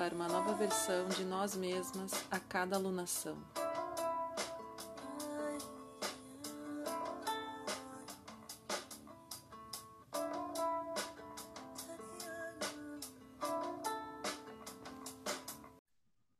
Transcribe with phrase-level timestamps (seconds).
[0.00, 3.36] para uma nova versão de nós mesmas a cada alunação.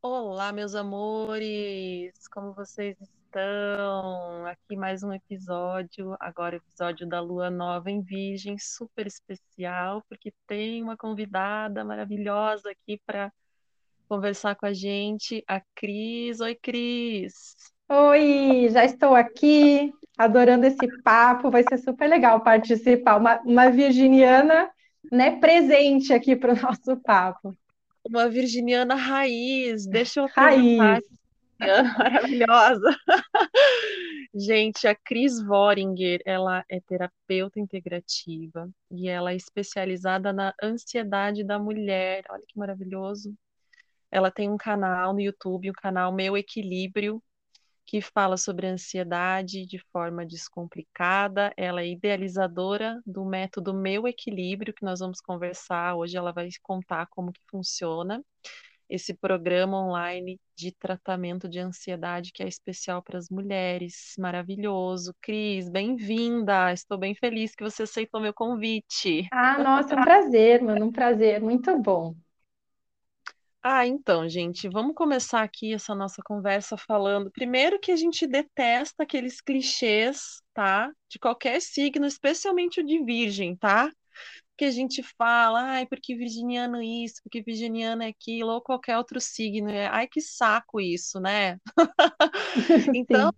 [0.00, 2.26] Olá, meus amores!
[2.28, 4.46] Como vocês estão?
[4.46, 10.82] Aqui mais um episódio, agora episódio da Lua Nova em Virgem, super especial, porque tem
[10.82, 13.30] uma convidada maravilhosa aqui para
[14.10, 16.40] conversar com a gente a Cris.
[16.40, 17.54] Oi, Cris.
[17.88, 21.48] Oi, já estou aqui, adorando esse papo.
[21.48, 23.16] Vai ser super legal participar.
[23.16, 24.68] Uma, uma virginiana
[25.12, 27.56] né, presente aqui para o nosso papo.
[28.04, 29.86] Uma virginiana raiz.
[29.86, 31.04] Deixa eu Raiz.
[31.96, 32.96] Maravilhosa.
[34.34, 41.60] Gente, a Cris Voringer, ela é terapeuta integrativa e ela é especializada na ansiedade da
[41.60, 42.24] mulher.
[42.28, 43.32] Olha que maravilhoso.
[44.10, 47.22] Ela tem um canal no YouTube, o canal Meu Equilíbrio,
[47.86, 51.52] que fala sobre ansiedade de forma descomplicada.
[51.56, 56.16] Ela é idealizadora do método Meu Equilíbrio, que nós vamos conversar hoje.
[56.16, 58.22] Ela vai contar como que funciona
[58.88, 64.14] esse programa online de tratamento de ansiedade que é especial para as mulheres.
[64.18, 65.14] Maravilhoso.
[65.22, 66.72] Cris, bem-vinda.
[66.72, 69.28] Estou bem feliz que você aceitou meu convite.
[69.30, 72.14] Ah, nossa, um prazer, mano, um prazer, muito bom.
[73.62, 77.30] Ah, então, gente, vamos começar aqui essa nossa conversa falando.
[77.30, 80.90] Primeiro que a gente detesta aqueles clichês, tá?
[81.10, 83.90] De qualquer signo, especialmente o de virgem, tá?
[84.56, 89.20] Que a gente fala, ai, porque virginiano isso, porque virginiano é aquilo, ou qualquer outro
[89.20, 89.70] signo.
[89.70, 91.58] É, ai, que saco isso, né?
[92.94, 93.32] Então,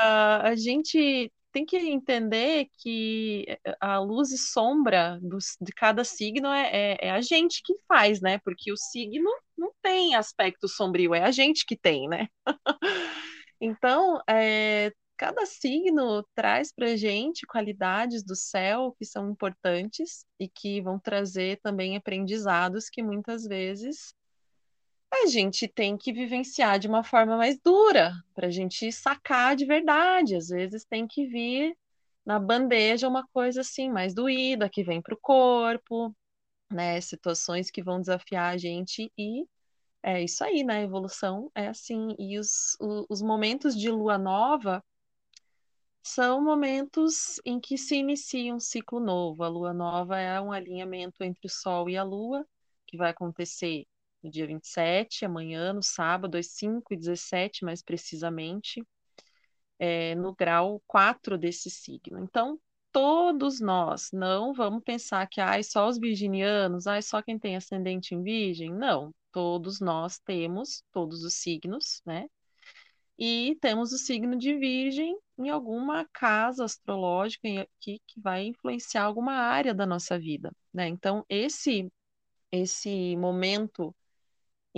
[0.00, 6.04] ah, a gente tem que entender que eh, a luz e sombra dos, de cada
[6.04, 8.38] signo é, é, é, a gente que faz, né?
[8.44, 12.28] Porque o signo não tem aspecto sombrio, é a gente que tem, né?
[13.58, 20.82] então, é, cada signo traz para gente qualidades do céu que são importantes e que
[20.82, 24.12] vão trazer também aprendizados que muitas vezes
[25.24, 29.64] a gente tem que vivenciar de uma forma mais dura, para a gente sacar de
[29.64, 30.36] verdade.
[30.36, 31.76] Às vezes tem que vir
[32.24, 36.14] na bandeja uma coisa assim, mais doída, que vem para o corpo,
[36.70, 37.00] né?
[37.00, 39.46] Situações que vão desafiar a gente e
[40.02, 40.78] é isso aí, né?
[40.78, 42.14] A evolução é assim.
[42.18, 42.76] E os,
[43.08, 44.82] os momentos de lua nova
[46.02, 49.42] são momentos em que se inicia um ciclo novo.
[49.42, 52.46] A lua nova é um alinhamento entre o Sol e a Lua,
[52.86, 53.84] que vai acontecer
[54.22, 58.82] no dia 27, amanhã, no sábado, às 5 e 17, mais precisamente,
[59.78, 62.18] é, no grau 4 desse signo.
[62.20, 62.58] Então,
[62.92, 68.14] todos nós não vamos pensar que ah, só os virginianos, ah, só quem tem ascendente
[68.14, 68.72] em virgem.
[68.72, 72.26] Não, todos nós temos todos os signos, né?
[73.18, 79.32] E temos o signo de virgem em alguma casa astrológica que, que vai influenciar alguma
[79.34, 80.88] área da nossa vida, né?
[80.88, 81.90] Então, esse
[82.50, 83.94] esse momento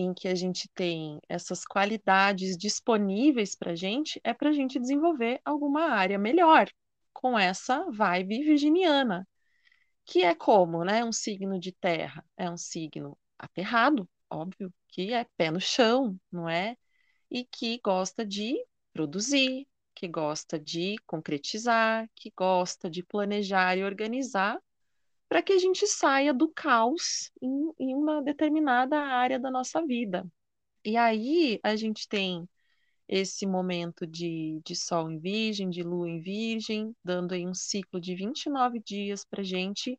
[0.00, 4.78] em que a gente tem essas qualidades disponíveis para a gente, é para a gente
[4.78, 6.70] desenvolver alguma área melhor
[7.12, 9.26] com essa vibe virginiana,
[10.04, 11.04] que é como, né?
[11.04, 16.48] Um signo de terra é um signo aterrado, óbvio, que é pé no chão, não
[16.48, 16.76] é?
[17.28, 18.54] E que gosta de
[18.92, 19.66] produzir,
[19.96, 24.60] que gosta de concretizar, que gosta de planejar e organizar
[25.28, 30.26] para que a gente saia do caos em, em uma determinada área da nossa vida.
[30.84, 32.48] E aí a gente tem
[33.08, 38.00] esse momento de, de Sol em Virgem, de Lua em Virgem, dando aí um ciclo
[38.00, 39.98] de 29 dias para a gente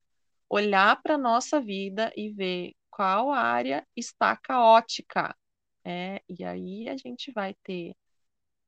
[0.50, 5.36] olhar para a nossa vida e ver qual área está caótica.
[5.84, 7.96] É, e aí a gente vai ter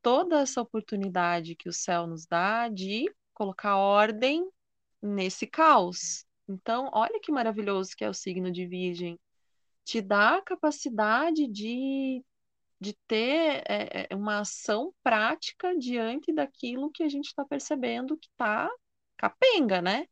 [0.02, 4.50] toda essa oportunidade que o céu nos dá de colocar ordem
[5.02, 6.25] nesse caos.
[6.51, 9.19] Então, olha que maravilhoso que é o signo de Virgem.
[9.83, 12.24] Te dá a capacidade de,
[12.80, 18.27] de ter é, é uma ação prática diante daquilo que a gente está percebendo que
[18.27, 18.69] está
[19.18, 20.07] capenga, né?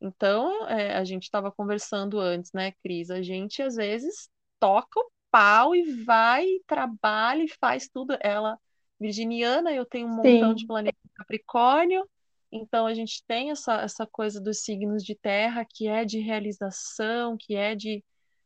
[0.00, 3.10] Então, é, a gente estava conversando antes, né, Cris?
[3.10, 4.28] A gente às vezes
[4.60, 8.16] toca o pau e vai, trabalha e faz tudo.
[8.20, 8.58] Ela,
[8.98, 10.54] virginiana, eu tenho um montão Sim.
[10.54, 12.08] de planeta Capricórnio,
[12.50, 17.36] então a gente tem essa, essa coisa dos signos de terra que é de realização,
[17.38, 18.02] que é de,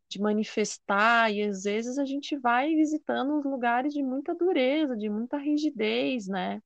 [0.08, 5.08] de manifestar, e às vezes a gente vai visitando os lugares de muita dureza, de
[5.08, 6.60] muita rigidez, né?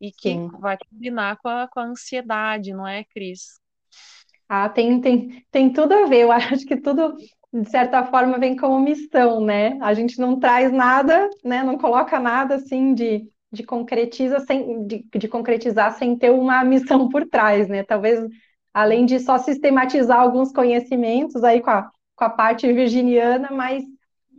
[0.00, 0.48] E que Sim.
[0.60, 3.60] vai combinar com a, com a ansiedade, não é, Cris?
[4.48, 6.22] Ah, tem, tem, tem tudo a ver.
[6.22, 7.16] Eu acho que tudo,
[7.52, 9.78] de certa forma, vem como missão, né?
[9.82, 11.62] A gente não traz nada, né?
[11.62, 17.08] Não coloca nada assim de, de concretiza sem, de, de concretizar sem ter uma missão
[17.08, 17.82] por trás, né?
[17.82, 18.20] Talvez,
[18.72, 23.84] além de só sistematizar alguns conhecimentos aí com a, com a parte virginiana, mas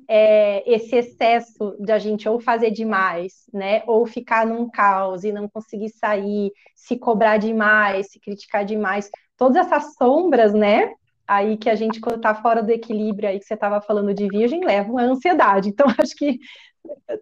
[0.07, 3.83] é, esse excesso de a gente ou fazer demais, né?
[3.85, 9.57] Ou ficar num caos e não conseguir sair, se cobrar demais, se criticar demais todas
[9.57, 10.91] essas sombras, né?
[11.27, 14.27] Aí que a gente, quando está fora do equilíbrio, aí que você estava falando de
[14.27, 15.69] virgem, leva uma ansiedade.
[15.69, 16.39] Então, acho que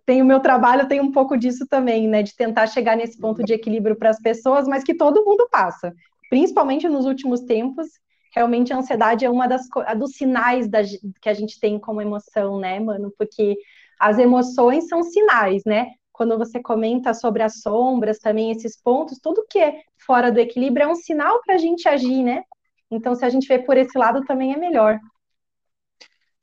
[0.05, 2.23] tem o meu trabalho, tem um pouco disso também, né?
[2.23, 5.93] De tentar chegar nesse ponto de equilíbrio para as pessoas, mas que todo mundo passa.
[6.29, 7.87] Principalmente nos últimos tempos,
[8.35, 9.63] realmente a ansiedade é uma das
[9.97, 10.79] dos sinais da,
[11.21, 13.11] que a gente tem como emoção, né, mano?
[13.17, 13.57] Porque
[13.99, 15.87] as emoções são sinais, né?
[16.17, 20.85] quando você comenta sobre as sombras, também esses pontos, tudo que é fora do equilíbrio
[20.85, 22.43] é um sinal para a gente agir, né?
[22.89, 24.99] Então, se a gente vê por esse lado, também é melhor.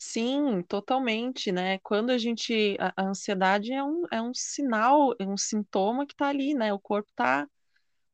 [0.06, 1.78] Sim, totalmente, né?
[1.78, 2.76] Quando a gente.
[2.78, 6.74] A, a ansiedade é um, é um sinal, é um sintoma que está ali, né?
[6.74, 7.48] O corpo está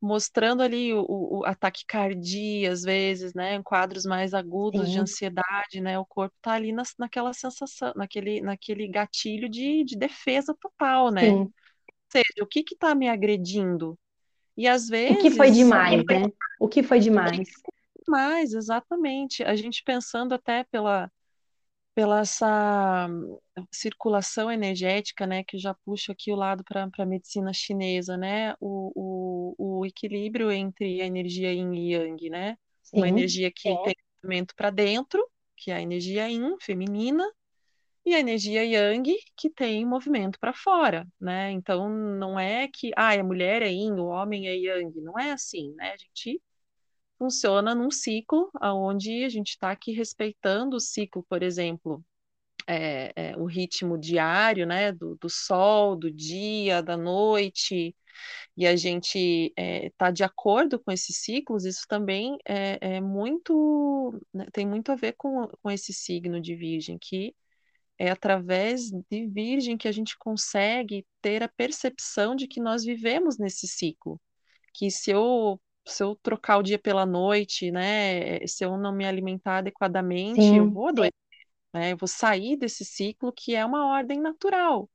[0.01, 3.57] mostrando ali o, o, a taquicardia, às vezes, né?
[3.57, 4.93] Em quadros mais agudos Sim.
[4.93, 5.99] de ansiedade, né?
[5.99, 11.23] O corpo está ali na, naquela sensação, naquele, naquele gatilho de, de defesa total, né?
[11.23, 11.41] Sim.
[11.41, 11.53] Ou
[12.09, 13.99] seja, o que está me agredindo?
[14.57, 15.19] E às vezes.
[15.19, 16.33] O que foi demais, né?
[16.61, 17.49] O que foi demais?
[18.07, 19.43] Demais, exatamente.
[19.43, 21.11] A gente pensando até pela
[22.01, 23.07] pela essa
[23.71, 29.55] circulação energética, né, que já puxa aqui o lado para a medicina chinesa, né, o,
[29.59, 33.83] o, o, equilíbrio entre a energia yin e yang, né, Sim, uma energia que é.
[33.83, 37.31] tem movimento para dentro, que é a energia yin, feminina,
[38.03, 43.13] e a energia yang, que tem movimento para fora, né, então não é que, ah,
[43.13, 46.41] a mulher é yin, o homem é yang, não é assim, né, a gente
[47.21, 52.03] funciona num ciclo onde a gente está aqui respeitando o ciclo, por exemplo,
[52.67, 57.95] é, é, o ritmo diário, né, do, do, sol, do dia, da noite,
[58.57, 64.19] e a gente está é, de acordo com esses ciclos, isso também é, é muito,
[64.33, 67.35] né, tem muito a ver com, com esse signo de virgem, que
[67.99, 73.37] é através de virgem que a gente consegue ter a percepção de que nós vivemos
[73.39, 74.19] nesse ciclo,
[74.73, 79.07] que se eu se eu trocar o dia pela noite, né, se eu não me
[79.07, 81.13] alimentar adequadamente, sim, eu vou adoecer,
[81.75, 84.91] né, eu vou sair desse ciclo que é uma ordem natural,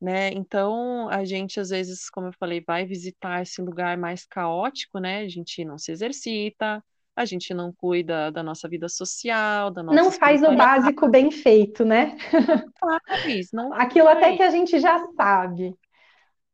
[0.00, 4.98] né, então a gente às vezes, como eu falei, vai visitar esse lugar mais caótico,
[4.98, 6.84] né, a gente não se exercita,
[7.16, 11.30] a gente não cuida da nossa vida social, da nossa Não faz o básico bem
[11.30, 12.16] feito, né?
[12.54, 14.18] Não faz, não Aquilo faz.
[14.18, 15.74] até que a gente já sabe.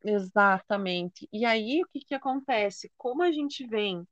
[0.07, 1.29] Exatamente.
[1.33, 2.91] E aí, o que que acontece?
[2.97, 4.07] Como a gente vem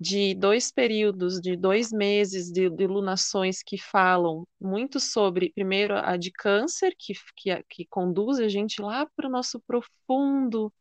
[0.00, 6.16] de dois períodos, de dois meses de, de lunações que falam muito sobre, primeiro, a
[6.16, 10.72] de câncer, que, que, que conduz a gente lá para o nosso profundo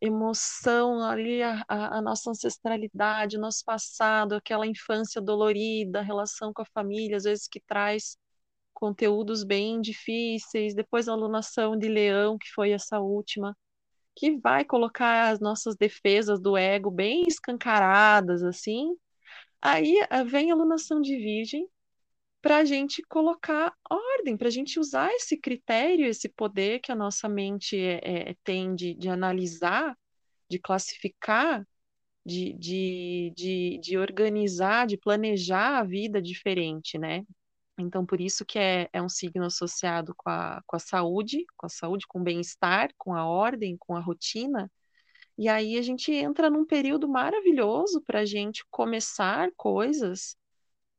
[0.00, 6.66] emoção, ali a, a, nossa ancestralidade, o nosso passado, aquela infância dolorida, relação com a
[6.66, 8.16] família, às vezes que traz
[8.74, 13.56] conteúdos bem difíceis, depois a alunação de leão, que foi essa última,
[14.16, 18.96] que vai colocar as nossas defesas do ego bem escancaradas, assim.
[19.60, 21.68] Aí eh, vem a alunação de virgem
[22.40, 26.94] para a gente colocar ordem, para a gente usar esse critério, esse poder que a
[26.94, 29.96] nossa mente é, é, tem de, de analisar,
[30.48, 31.66] de classificar,
[32.24, 37.24] de, de, de, de organizar, de planejar a vida diferente, né?
[37.78, 41.66] Então, por isso que é, é um signo associado com a, com a saúde, com
[41.66, 44.70] a saúde, com o bem-estar, com a ordem, com a rotina.
[45.36, 50.36] E aí a gente entra num período maravilhoso para a gente começar coisas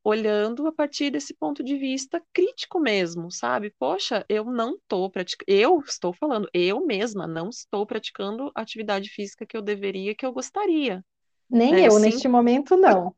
[0.04, 3.74] olhando a partir desse ponto de vista crítico mesmo, sabe?
[3.78, 9.10] Poxa, eu não estou praticando, eu estou falando, eu mesma não estou praticando a atividade
[9.10, 11.04] física que eu deveria, que eu gostaria.
[11.50, 11.82] Nem né?
[11.82, 13.14] eu, eu, neste momento, não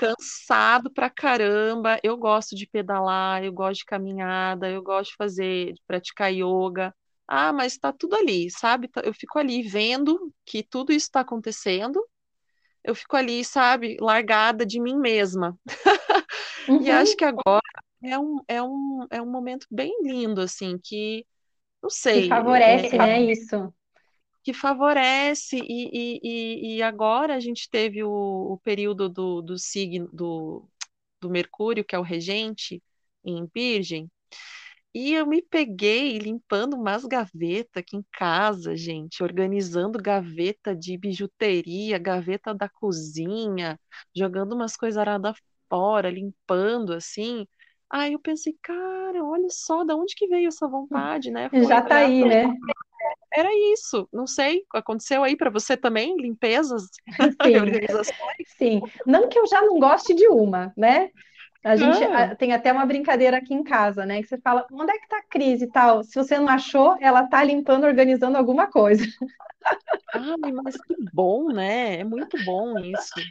[0.00, 1.98] cansado pra caramba.
[2.02, 6.94] Eu gosto de pedalar, eu gosto de caminhada, eu gosto de fazer, de praticar yoga.
[7.28, 8.88] Ah, mas tá tudo ali, sabe?
[8.88, 12.02] Tá, eu fico ali vendo que tudo isso está acontecendo.
[12.84, 15.58] Eu fico ali, sabe, largada de mim mesma.
[16.66, 16.80] Uhum.
[16.80, 17.60] E acho que agora
[18.02, 21.26] é um, é um, é um momento bem lindo, assim, que,
[21.82, 23.72] não Que sei, favorece, é, é- né, isso.
[24.42, 28.10] Que favorece, e, e, e, agora a gente teve o,
[28.52, 30.68] o período do, do signo, do,
[31.20, 32.82] do Mercúrio, que é o regente,
[33.24, 34.10] em Virgem,
[34.94, 41.98] E eu me peguei limpando umas gavetas aqui em casa, gente, organizando gaveta de bijuteria,
[41.98, 43.78] gaveta da cozinha,
[44.16, 45.36] jogando umas coisaradas
[45.68, 47.46] fora, limpando assim.
[47.88, 51.50] Aí eu pensei, cara, olha só, da onde que veio essa vontade, né?
[51.52, 52.48] Já Foi tá olhar aí, né?
[53.32, 54.08] Era isso.
[54.12, 56.84] Não sei, aconteceu aí para você também, limpezas,
[57.42, 58.46] Sim, organizações?
[58.58, 58.80] sim.
[59.06, 61.10] Não que eu já não goste de uma, né?
[61.64, 64.22] A gente Ah, tem até uma brincadeira aqui em casa, né?
[64.22, 66.02] Que você fala, onde é que tá a Cris e tal?
[66.04, 69.04] Se você não achou, ela tá limpando, organizando alguma coisa.
[70.12, 71.96] ai, mas que bom, né?
[72.00, 73.28] É muito bom isso.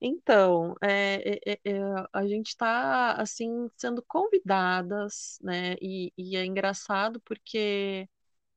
[0.00, 1.80] Então, é, é- é- é,
[2.12, 5.74] a gente está assim sendo convidadas, né?
[5.82, 8.08] E, e é engraçado porque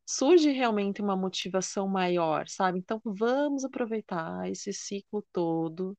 [0.08, 2.80] surge realmente uma motivação maior, sabe?
[2.80, 5.98] Então, vamos aproveitar esse ciclo todo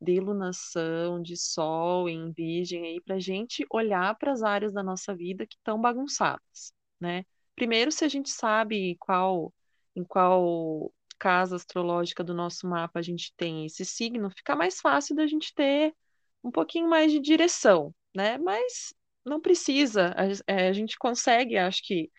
[0.00, 4.82] de iluminação, de sol em virgem aí, para a gente olhar para as áreas da
[4.82, 7.24] nossa vida que estão bagunçadas, né?
[7.54, 9.52] Primeiro, se a gente sabe qual,
[9.94, 15.14] em qual casa astrológica do nosso mapa a gente tem esse signo, fica mais fácil
[15.16, 15.94] da gente ter
[16.42, 18.38] um pouquinho mais de direção, né?
[18.38, 22.10] Mas não precisa, a, é, a gente consegue, acho que,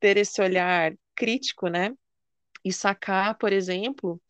[0.00, 1.92] ter esse olhar crítico, né?
[2.64, 4.20] E sacar, por exemplo,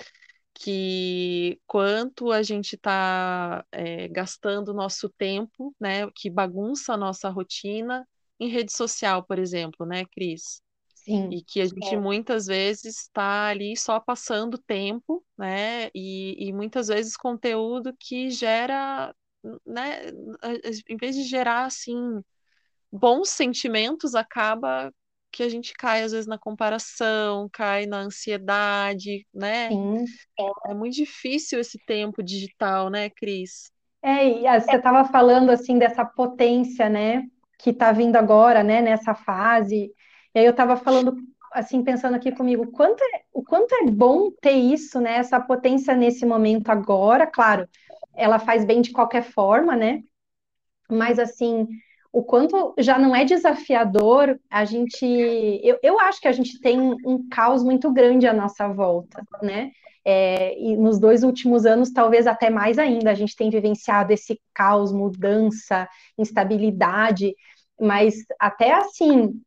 [0.54, 3.64] que quanto a gente está
[4.12, 8.06] gastando nosso tempo, né, que bagunça a nossa rotina
[8.40, 10.62] em rede social, por exemplo, né, Cris?
[10.94, 11.96] Sim, E que a gente É.
[11.96, 15.88] muitas vezes está ali só passando tempo, né?
[15.94, 19.14] E, e muitas vezes conteúdo que gera,
[19.64, 20.10] né?
[20.88, 22.22] Em vez de gerar assim
[22.92, 24.92] bons sentimentos, acaba
[25.30, 29.68] que a gente cai às vezes na comparação, cai na ansiedade, né?
[29.68, 30.04] sim.
[30.66, 33.70] É muito difícil esse tempo digital, né, Cris?
[34.02, 37.24] É, e ah, você estava falando assim dessa potência, né,
[37.58, 39.92] que está vindo agora, né, nessa fase.
[40.34, 41.16] E aí eu estava falando
[41.52, 45.94] assim, pensando aqui comigo, quanto é, o quanto é bom ter isso, né, essa potência
[45.94, 47.68] nesse momento agora, claro,
[48.16, 50.02] ela faz bem de qualquer forma, né?
[50.90, 51.66] Mas assim,
[52.12, 55.04] o quanto já não é desafiador, a gente,
[55.62, 59.70] eu, eu acho que a gente tem um caos muito grande à nossa volta, né?
[60.04, 64.40] É, e nos dois últimos anos, talvez até mais ainda, a gente tem vivenciado esse
[64.54, 67.34] caos, mudança, instabilidade,
[67.78, 69.38] mas até assim,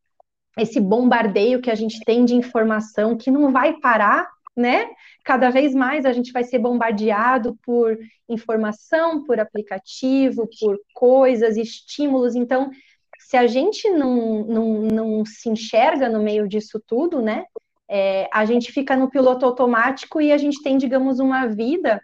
[0.57, 4.29] esse bombardeio que a gente tem de informação que não vai parar,
[4.59, 4.89] né?
[5.23, 7.97] Cada vez mais a gente vai ser bombardeado por
[8.27, 12.35] informação, por aplicativo, por coisas, estímulos.
[12.35, 12.69] Então,
[13.17, 17.45] se a gente não, não, não se enxerga no meio disso tudo, né?
[17.87, 22.01] É, a gente fica no piloto automático e a gente tem, digamos, uma vida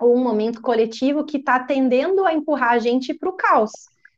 [0.00, 3.70] ou um momento coletivo que está tendendo a empurrar a gente para o caos,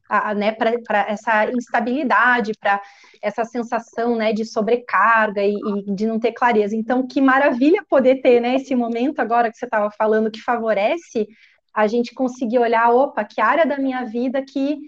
[0.09, 2.81] a, né, para essa instabilidade, para
[3.23, 6.77] essa sensação né, de sobrecarga e, e, de não ter clareza.
[6.77, 11.27] Então, que maravilha poder ter né, esse momento agora que você estava falando que favorece
[11.75, 14.79] a gente conseguir olhar, opa, que área da minha vida que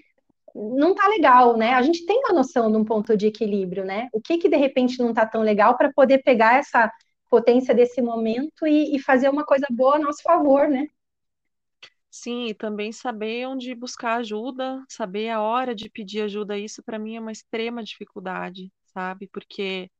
[0.54, 1.74] não tá legal, né?
[1.74, 4.08] A gente tem uma noção de um ponto de equilíbrio, né?
[4.12, 6.90] O que que de repente não tá tão legal para poder pegar essa
[7.30, 10.86] potência desse momento e, e, fazer uma coisa boa a nosso favor, né?
[12.10, 16.98] Sim, e também saber onde buscar ajuda, saber a hora de pedir ajuda, isso para
[16.98, 19.28] mim é uma extrema dificuldade, sabe?
[19.28, 19.90] Porque,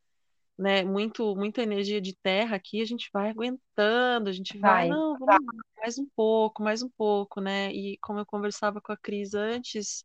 [0.59, 4.89] né, muito, muita energia de terra aqui, a gente vai aguentando, a gente vai, Vai.
[4.89, 5.39] não, vamos lá,
[5.79, 7.73] mais um pouco, mais um pouco, né?
[7.73, 10.05] E como eu conversava com a Cris antes,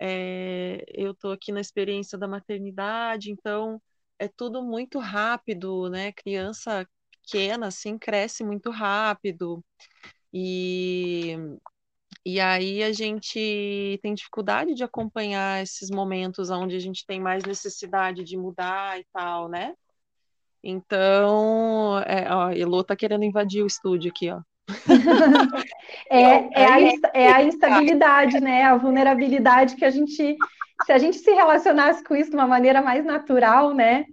[0.00, 3.80] é, eu tô aqui na experiência da maternidade, então
[4.18, 6.12] é tudo muito rápido, né?
[6.12, 9.64] Criança pequena, assim, cresce muito rápido.
[10.32, 11.36] E,
[12.24, 17.44] e aí a gente tem dificuldade de acompanhar esses momentos onde a gente tem mais
[17.44, 19.74] necessidade de mudar e tal, né?
[20.64, 24.40] Então, é, ó, a Elô tá querendo invadir o estúdio aqui, ó.
[26.08, 28.62] é, é, a, é a instabilidade, né?
[28.62, 30.36] A vulnerabilidade que a gente,
[30.86, 34.06] se a gente se relacionasse com isso de uma maneira mais natural, né?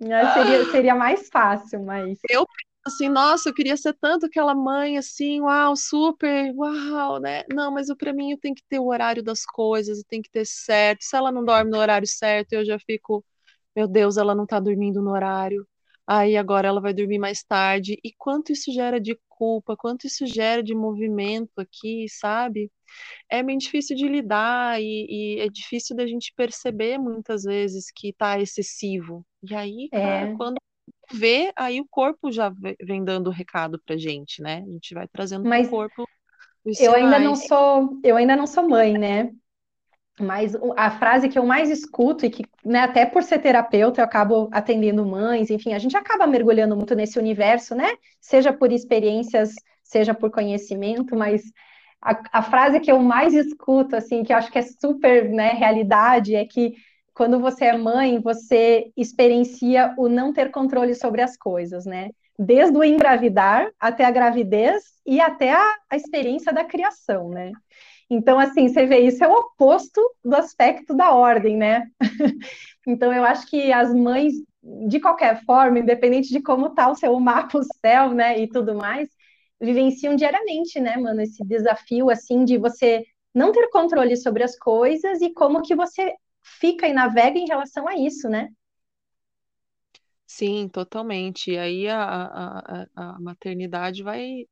[0.00, 2.18] Seria, seria mais fácil, mas.
[2.30, 2.46] Eu
[2.86, 7.44] assim, nossa, eu queria ser tanto aquela mãe assim, uau, super, uau, né?
[7.52, 10.46] Não, mas para mim eu tenho que ter o horário das coisas, tem que ter
[10.46, 11.02] certo.
[11.04, 13.24] Se ela não dorme no horário certo, eu já fico,
[13.76, 15.66] meu Deus, ela não tá dormindo no horário.
[16.06, 17.98] Aí agora ela vai dormir mais tarde.
[18.04, 22.70] E quanto isso gera de culpa, quanto isso gera de movimento aqui, sabe?
[23.30, 28.12] É bem difícil de lidar e, e é difícil da gente perceber muitas vezes que
[28.12, 29.26] tá excessivo.
[29.48, 30.56] E aí, cara, É, quando
[31.12, 32.52] vê, aí o corpo já
[32.82, 34.64] vem dando o recado pra gente, né?
[34.66, 36.06] A gente vai trazendo pro mas corpo
[36.64, 39.30] os eu ainda não sou, eu ainda não sou mãe, né?
[40.20, 44.04] Mas a frase que eu mais escuto, e que, né, até por ser terapeuta, eu
[44.04, 47.88] acabo atendendo mães, enfim, a gente acaba mergulhando muito nesse universo, né?
[48.20, 51.42] Seja por experiências, seja por conhecimento, mas
[52.02, 55.52] a, a frase que eu mais escuto, assim, que eu acho que é super, né,
[55.52, 56.74] realidade, é que
[57.20, 62.12] quando você é mãe, você experiencia o não ter controle sobre as coisas, né?
[62.38, 67.52] Desde o engravidar até a gravidez e até a, a experiência da criação, né?
[68.08, 71.86] Então, assim, você vê, isso é o oposto do aspecto da ordem, né?
[72.86, 74.32] Então, eu acho que as mães,
[74.88, 78.74] de qualquer forma, independente de como tá o seu mapa, o céu, né, e tudo
[78.74, 79.10] mais,
[79.60, 85.20] vivenciam diariamente, né, mano, esse desafio, assim, de você não ter controle sobre as coisas
[85.20, 86.14] e como que você
[86.58, 88.48] fica e navega em relação a isso, né?
[90.26, 91.50] Sim, totalmente.
[91.52, 94.46] E aí a, a, a maternidade vai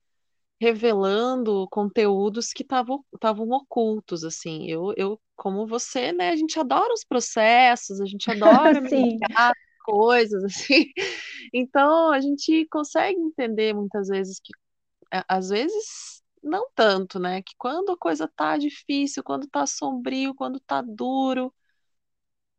[0.61, 4.67] revelando conteúdos que estavam ocultos, assim.
[4.71, 10.45] Eu, eu, como você, né, a gente adora os processos, a gente adora mergulhar coisas,
[10.45, 10.87] assim.
[11.55, 14.53] Então, a gente consegue entender muitas vezes que,
[15.29, 20.61] às vezes, não tanto, né, que quando a coisa tá difícil, quando tá sombrio, quando
[20.61, 21.53] tá duro,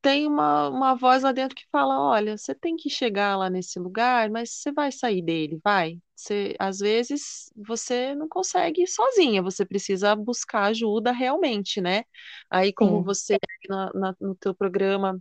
[0.01, 3.79] tem uma, uma voz lá dentro que fala: olha, você tem que chegar lá nesse
[3.79, 5.99] lugar, mas você vai sair dele, vai.
[6.15, 12.03] Você, às vezes você não consegue ir sozinha, você precisa buscar ajuda realmente, né?
[12.49, 13.03] Aí, como sim.
[13.03, 13.37] você
[13.69, 15.19] na- na- no teu programa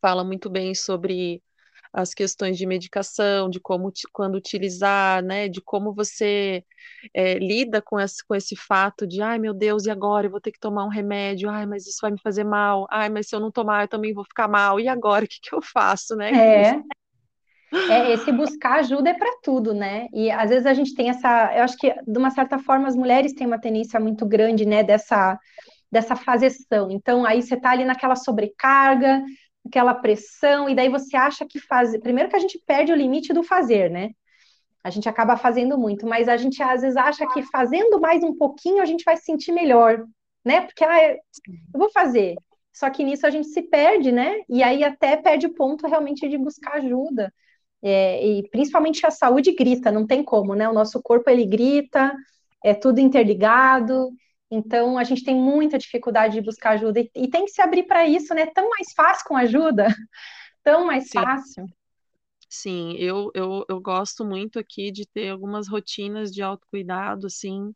[0.00, 1.42] fala muito bem sobre
[1.92, 6.64] as questões de medicação, de como quando utilizar, né, de como você
[7.14, 10.26] é, lida com esse, com esse fato de, ai meu Deus, e agora?
[10.26, 13.08] Eu vou ter que tomar um remédio, ai, mas isso vai me fazer mal, ai,
[13.08, 15.24] mas se eu não tomar eu também vou ficar mal, e agora?
[15.28, 16.30] O que que eu faço, né?
[16.30, 16.82] É,
[17.72, 20.06] É, esse buscar ajuda é para tudo, né?
[20.12, 22.96] E às vezes a gente tem essa, eu acho que de uma certa forma as
[22.96, 25.38] mulheres têm uma tendência muito grande, né, dessa
[25.90, 26.90] dessa fazeção.
[26.90, 29.22] Então aí você tá ali naquela sobrecarga,
[29.68, 33.32] aquela pressão e daí você acha que faz, primeiro que a gente perde o limite
[33.32, 34.10] do fazer, né?
[34.82, 38.34] A gente acaba fazendo muito, mas a gente às vezes acha que fazendo mais um
[38.36, 40.04] pouquinho a gente vai se sentir melhor,
[40.44, 40.62] né?
[40.62, 41.18] Porque ah, eu
[41.74, 42.36] vou fazer.
[42.72, 44.40] Só que nisso a gente se perde, né?
[44.48, 47.32] E aí até perde o ponto realmente de buscar ajuda.
[47.82, 50.68] É, e principalmente a saúde grita, não tem como, né?
[50.68, 52.14] O nosso corpo ele grita,
[52.64, 54.10] é tudo interligado,
[54.50, 57.84] então a gente tem muita dificuldade de buscar ajuda e, e tem que se abrir
[57.84, 58.46] para isso, né?
[58.46, 59.86] Tão mais fácil com ajuda,
[60.64, 61.66] tão mais Sim, fácil.
[62.48, 67.74] sim, eu, eu, eu gosto muito aqui de ter algumas rotinas de autocuidado, assim,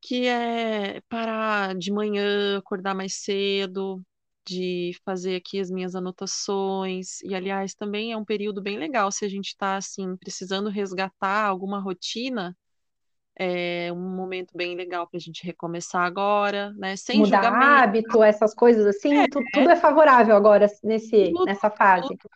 [0.00, 4.02] que é parar de manhã, acordar mais cedo,
[4.46, 7.20] de fazer aqui as minhas anotações.
[7.22, 11.46] E, aliás, também é um período bem legal se a gente está, assim, precisando resgatar
[11.46, 12.56] alguma rotina.
[13.36, 16.96] É um momento bem legal para a gente recomeçar agora, né?
[16.96, 17.84] Sem Mudar julgamento.
[17.84, 22.18] hábito, essas coisas assim, É, tudo é favorável agora nesse, tudo, nessa fase.
[22.18, 22.30] tudo.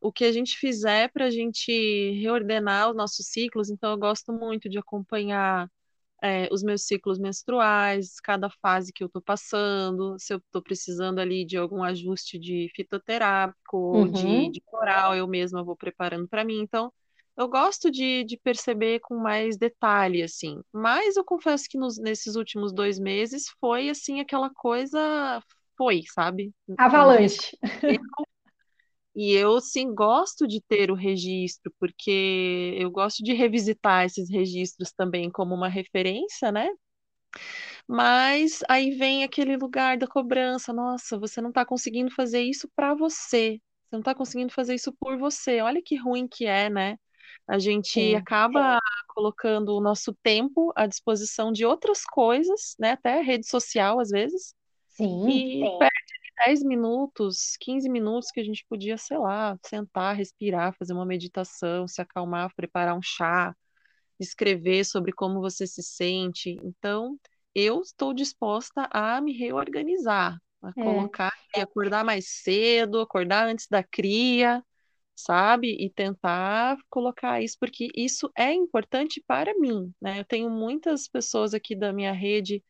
[0.00, 1.72] O que a gente fizer para a gente
[2.20, 5.70] reordenar os nossos ciclos, então eu gosto muito de acompanhar
[6.22, 11.20] é, os meus ciclos menstruais, cada fase que eu estou passando, se eu estou precisando
[11.20, 14.50] ali de algum ajuste de fitoterápico ou de, Uhum.
[14.50, 16.60] de floral, eu mesma vou preparando para mim.
[16.60, 16.92] Então,
[17.36, 20.60] eu gosto de, de perceber com mais detalhe, assim.
[20.72, 25.42] Mas eu confesso que nos, nesses últimos dois meses foi, assim, aquela coisa...
[25.76, 26.54] Foi, sabe?
[26.66, 27.58] Tem dias Avalanche.
[29.14, 34.90] e eu sim gosto de ter o registro, porque eu gosto de revisitar esses registros
[34.92, 36.70] também como uma referência, né?
[37.86, 40.72] Mas aí vem aquele lugar da cobrança.
[40.72, 43.60] Nossa, você não está conseguindo fazer isso para você.
[43.84, 45.60] Você não está conseguindo fazer isso por você.
[45.60, 46.96] Olha que ruim que é, né?
[47.46, 52.92] A gente Sim, acaba colocando o nosso tempo à disposição de outras coisas, né?
[52.92, 54.54] Até rede social, às vezes,
[54.88, 55.62] sim, e
[56.44, 61.88] 10 minutos, 15 minutos que a gente podia, sei lá, sentar, respirar, fazer uma meditação,
[61.88, 63.54] se acalmar, preparar um chá,
[64.20, 66.56] escrever sobre como você se sente.
[66.62, 67.18] Então,
[67.54, 73.66] eu estou disposta a me reorganizar, a é, colocar e acordar mais cedo, acordar antes
[73.66, 74.62] da cria,
[75.16, 75.76] sabe?
[75.80, 80.20] E tentar colocar isso, porque isso é importante para mim, né?
[80.20, 82.62] Eu tenho muitas pessoas aqui da minha rede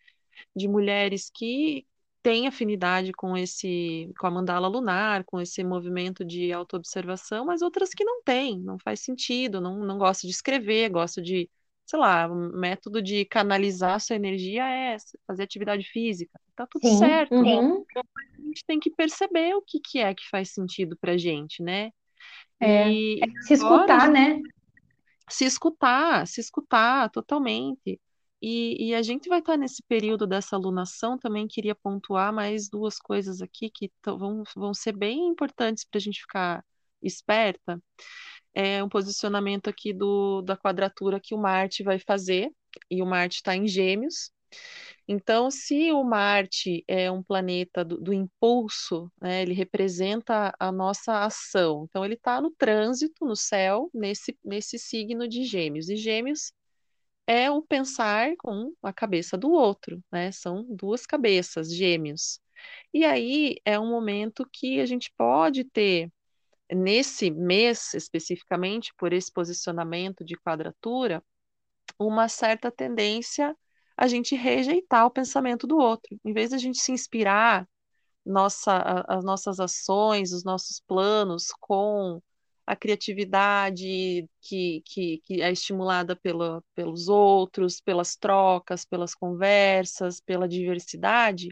[0.55, 1.87] de mulheres que
[2.23, 7.91] têm afinidade com esse, com a mandala lunar, com esse movimento de autoobservação, mas outras
[7.91, 11.49] que não têm, não faz sentido, não, não gosta de escrever, gosta de
[11.87, 16.41] sei lá, um método de canalizar sua energia é fazer atividade física.
[16.57, 17.31] Tá tudo Sim, certo.
[17.31, 21.63] uhum, A gente tem que perceber o que, que é que faz sentido pra gente,
[21.63, 21.91] né?
[22.61, 22.91] É.
[22.91, 24.41] E Se agora a escutar, né?
[25.29, 28.01] se escutar, se escutar totalmente.
[28.41, 32.99] E, e a gente vai estar nesse período dessa alunação, também queria pontuar mais duas
[32.99, 36.65] coisas aqui que vão, vão ser bem importantes para a gente ficar
[37.03, 37.83] esperta.
[38.55, 42.51] É um posicionamento aqui do, da quadratura que o Marte vai fazer,
[42.91, 44.31] e o Marte está em Gêmeos.
[45.09, 51.25] Então, se o Marte é um planeta do, do impulso, né, ele representa a nossa
[51.25, 51.87] ação.
[51.89, 55.89] Então, ele está no trânsito, no céu, nesse, nesse signo de Gêmeos.
[55.89, 56.53] E Gêmeos
[57.27, 60.31] é o pensar com a cabeça do outro, né?
[60.33, 62.41] São duas cabeças, Gêmeos.
[62.95, 66.11] E aí é um momento que a gente pode ter,
[66.73, 71.23] nesse mês especificamente, por esse posicionamento de quadratura,
[71.99, 73.57] uma certa tendência
[73.97, 76.19] a gente rejeitar o pensamento do outro.
[76.25, 77.69] Em vez de a gente se inspirar
[78.25, 82.21] nossa, as nossas ações, os nossos planos com
[82.67, 90.49] a criatividade que, que, que é estimulada pela, pelos outros, pelas trocas, pelas conversas, pela
[90.49, 91.49] diversidade,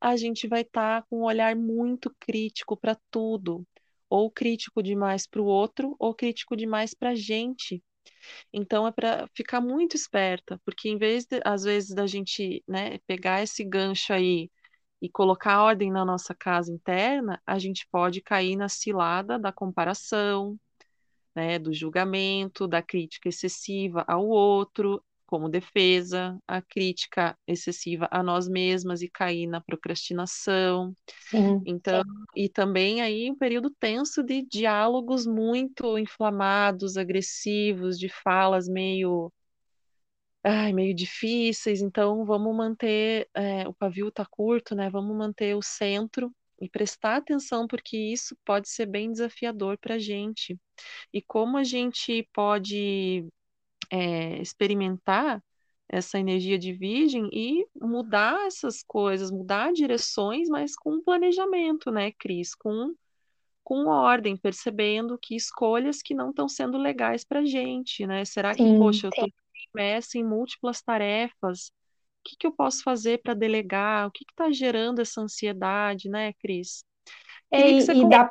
[0.00, 3.66] a gente vai estar com um olhar muito crítico para tudo,
[4.08, 7.82] ou crítico demais para o outro, ou crítico demais para a gente.
[8.52, 12.98] Então é para ficar muito esperta, porque em vez de, às vezes, da gente, né,
[13.06, 14.50] pegar esse gancho aí
[15.02, 20.58] e colocar ordem na nossa casa interna, a gente pode cair na cilada da comparação,
[21.34, 25.02] né, do julgamento, da crítica excessiva ao outro,
[25.34, 30.94] como defesa, a crítica excessiva a nós mesmas e cair na procrastinação.
[31.18, 32.02] Sim, Então,
[32.36, 39.32] e também aí um período tenso de diálogos muito inflamados, agressivos, de falas meio,
[40.42, 41.80] ai, meio difíceis.
[41.82, 44.90] Então, vamos manter, é, o pavio tá curto, né?
[44.90, 49.98] Vamos manter o centro e prestar atenção, porque isso pode ser bem desafiador para a
[49.98, 50.58] gente.
[51.12, 53.26] E como a gente pode,
[53.90, 55.42] é, experimentar
[55.88, 62.54] essa energia de virgem e mudar essas coisas, mudar direções, mas com planejamento, né, Cris?
[62.54, 62.94] Com,
[63.62, 68.24] com ordem, percebendo que escolhas que não estão sendo legais para gente, né?
[68.24, 68.78] Será que, sim.
[68.78, 69.28] poxa, eu estou
[69.74, 71.68] imersa em múltiplas tarefas?
[71.68, 74.06] O que que eu posso fazer para delegar?
[74.06, 76.84] O que está gerando essa ansiedade, né, Cris?
[77.50, 78.30] É, Queria e, dá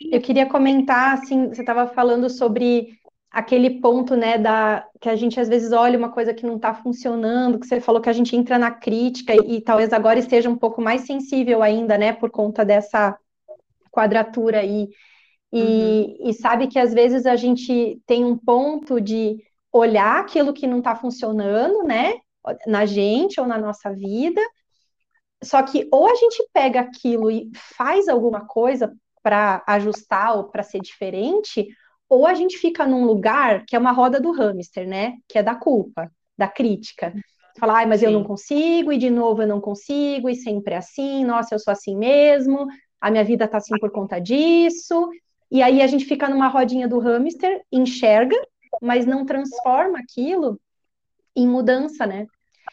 [0.00, 2.98] Eu queria comentar, assim, você estava falando sobre
[3.30, 6.74] aquele ponto, né, da, que a gente às vezes olha uma coisa que não está
[6.74, 10.48] funcionando, que você falou que a gente entra na crítica e, e talvez agora esteja
[10.48, 13.16] um pouco mais sensível ainda, né, por conta dessa
[13.90, 14.88] quadratura aí.
[15.52, 19.36] Uhum, E, e sabe que às vezes a gente tem um ponto de
[19.72, 22.14] olhar aquilo que não está funcionando, né,
[22.66, 24.40] na gente ou na nossa vida,
[25.42, 30.62] só que ou a gente pega aquilo e faz alguma coisa para ajustar ou para
[30.62, 31.68] ser diferente,
[32.08, 35.16] ou a gente fica num lugar que é uma roda do hamster, né?
[35.28, 37.12] Que é da culpa, da crítica.
[37.58, 38.26] Falar, ai, mas eu não sim.
[38.26, 41.96] consigo, e de novo eu não consigo, e sempre é assim, nossa, eu sou assim
[41.96, 42.66] mesmo,
[43.00, 45.10] a minha vida tá assim por conta disso.
[45.50, 48.36] E aí a gente fica numa rodinha do hamster, enxerga,
[48.80, 50.60] mas não transforma aquilo
[51.34, 52.26] em mudança, né?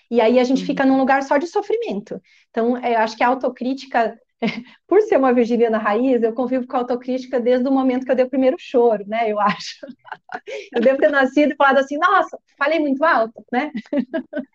[0.09, 2.21] E aí a gente fica num lugar só de sofrimento.
[2.49, 4.17] Então, eu acho que a autocrítica,
[4.87, 8.15] por ser uma virginiana raiz, eu convivo com a autocrítica desde o momento que eu
[8.15, 9.31] dei o primeiro choro, né?
[9.31, 9.85] Eu acho.
[10.73, 13.71] Eu devo ter nascido e falado assim, nossa, falei muito alto, né?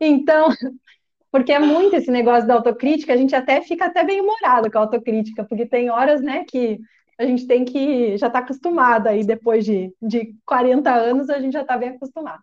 [0.00, 0.48] Então,
[1.30, 4.78] porque é muito esse negócio da autocrítica, a gente até fica até bem humorado com
[4.78, 6.78] a autocrítica, porque tem horas, né, que
[7.18, 11.52] a gente tem que já tá acostumado aí, depois de, de 40 anos, a gente
[11.52, 12.42] já tá bem acostumado.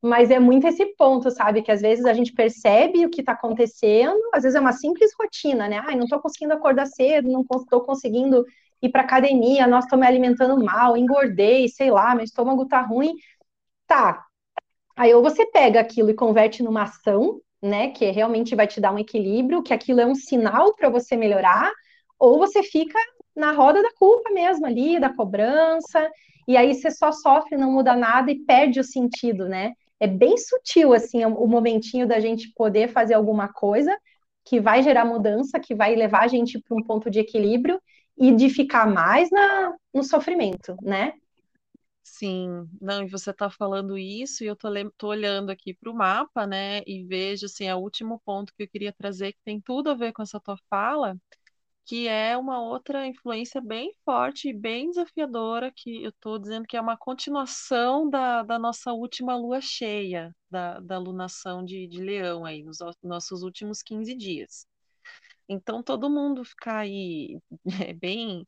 [0.00, 1.62] Mas é muito esse ponto, sabe?
[1.62, 5.12] Que às vezes a gente percebe o que está acontecendo, às vezes é uma simples
[5.18, 5.80] rotina, né?
[5.84, 8.44] Ai, não estou conseguindo acordar cedo, não estou conseguindo
[8.80, 13.14] ir para academia, nossa, estou me alimentando mal, engordei, sei lá, meu estômago tá ruim.
[13.86, 14.24] Tá.
[14.96, 17.90] Aí ou você pega aquilo e converte numa ação, né?
[17.90, 21.72] Que realmente vai te dar um equilíbrio, que aquilo é um sinal para você melhorar,
[22.18, 22.98] ou você fica
[23.34, 26.08] na roda da culpa mesmo ali, da cobrança,
[26.46, 29.74] e aí você só sofre, não muda nada e perde o sentido, né?
[30.00, 33.96] É bem sutil, assim, o momentinho da gente poder fazer alguma coisa
[34.44, 37.80] que vai gerar mudança, que vai levar a gente para um ponto de equilíbrio
[38.16, 41.12] e de ficar mais na, no sofrimento, né?
[42.02, 45.94] Sim, não, e você está falando isso, e eu tô, tô olhando aqui para o
[45.94, 49.60] mapa, né, e vejo, assim, é o último ponto que eu queria trazer, que tem
[49.60, 51.16] tudo a ver com essa tua fala,
[51.88, 56.76] que é uma outra influência bem forte e bem desafiadora, que eu estou dizendo que
[56.76, 62.44] é uma continuação da, da nossa última lua cheia, da, da lunação de, de leão
[62.44, 64.66] aí, nos nossos últimos 15 dias.
[65.48, 67.38] Então, todo mundo ficar aí
[67.88, 68.46] é, bem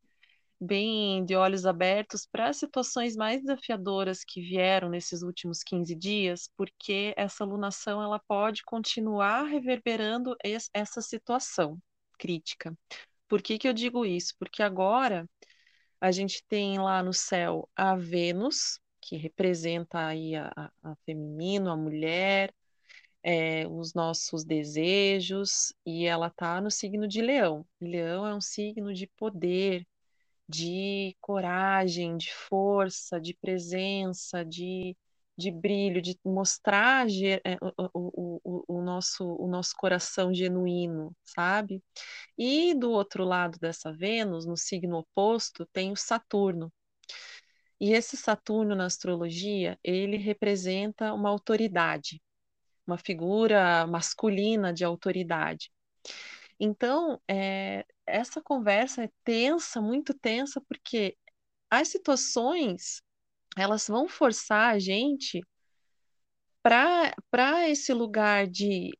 [0.62, 6.50] bem de olhos abertos para as situações mais desafiadoras que vieram nesses últimos 15 dias,
[6.54, 10.36] porque essa lunação ela pode continuar reverberando
[10.74, 11.78] essa situação
[12.18, 12.76] crítica.
[13.30, 14.34] Por que, que eu digo isso?
[14.40, 15.30] Porque agora
[16.00, 21.70] a gente tem lá no céu a Vênus, que representa aí a, a, a feminino,
[21.70, 22.52] a mulher,
[23.22, 27.64] é, os nossos desejos, e ela está no signo de Leão.
[27.80, 29.86] Leão é um signo de poder,
[30.48, 34.96] de coragem, de força, de presença, de,
[35.40, 37.56] de brilho, de mostrar é,
[37.94, 41.82] o, o, o, nosso, o nosso coração genuíno, sabe?
[42.38, 46.72] E do outro lado dessa Vênus, no signo oposto, tem o Saturno.
[47.80, 52.22] E esse Saturno na astrologia, ele representa uma autoridade,
[52.86, 55.70] uma figura masculina de autoridade.
[56.58, 61.16] Então, é, essa conversa é tensa, muito tensa, porque
[61.70, 63.02] as situações
[63.56, 65.42] elas vão forçar a gente
[66.62, 68.90] para esse lugar de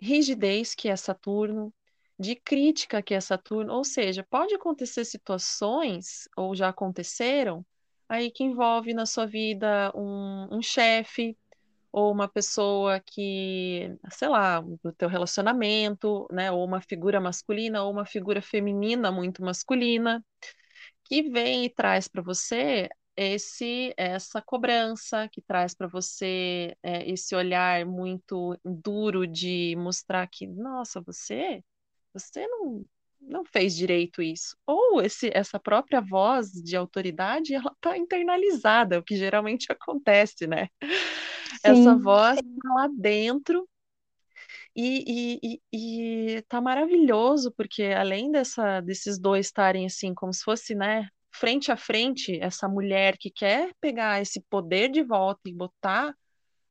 [0.00, 1.72] rigidez que é Saturno,
[2.18, 7.64] de crítica que é Saturno, ou seja, pode acontecer situações, ou já aconteceram,
[8.08, 11.36] aí que envolve na sua vida um, um chefe,
[11.90, 17.90] ou uma pessoa que, sei lá, do teu relacionamento, né, ou uma figura masculina ou
[17.90, 20.24] uma figura feminina muito masculina,
[21.04, 27.34] que vem e traz para você esse essa cobrança, que traz para você é, esse
[27.34, 31.62] olhar muito duro de mostrar que, nossa, você,
[32.12, 32.84] você não
[33.20, 34.56] não fez direito isso.
[34.64, 40.68] Ou esse, essa própria voz de autoridade, ela está internalizada, o que geralmente acontece, né?
[41.62, 43.68] Essa voz tá lá dentro
[44.74, 50.42] e, e, e, e tá maravilhoso, porque além dessa, desses dois estarem assim, como se
[50.44, 55.52] fosse, né, frente a frente, essa mulher que quer pegar esse poder de volta e
[55.52, 56.14] botar,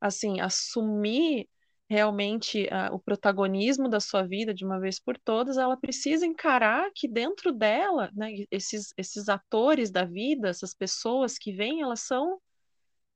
[0.01, 1.47] assim, assumir
[1.89, 6.91] realmente uh, o protagonismo da sua vida de uma vez por todas, ela precisa encarar
[6.93, 12.41] que dentro dela, né, esses, esses atores da vida, essas pessoas que vêm, elas são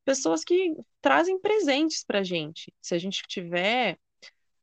[0.05, 2.73] pessoas que trazem presentes para a gente.
[2.81, 3.99] Se a gente tiver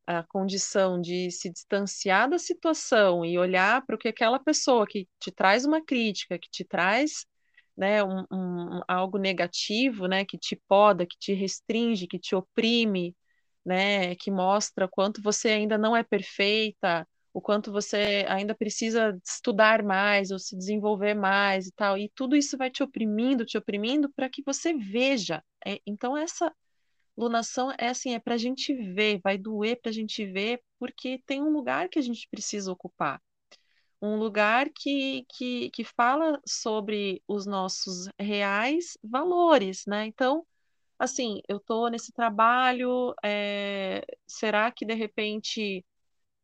[0.09, 5.07] a condição de se distanciar da situação e olhar para o que aquela pessoa que
[5.21, 7.27] te traz uma crítica, que te traz
[7.77, 13.15] né, um, um, algo negativo, né, que te poda, que te restringe, que te oprime,
[13.65, 19.83] né, que mostra quanto você ainda não é perfeita, o quanto você ainda precisa estudar
[19.83, 21.99] mais ou se desenvolver mais e tal.
[21.99, 25.45] E tudo isso vai te oprimindo, te oprimindo para que você veja.
[25.67, 26.51] É, então, essa
[27.19, 31.21] lunação é assim, é para a gente ver, vai doer para a gente ver, porque
[31.27, 33.21] tem um lugar que a gente precisa ocupar.
[34.01, 40.07] Um lugar que, que, que fala sobre os nossos reais valores, né?
[40.07, 40.47] Então,
[40.99, 45.85] assim, eu estou nesse trabalho, é, será que de repente